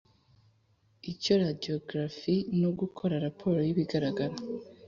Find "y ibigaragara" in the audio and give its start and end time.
3.67-4.35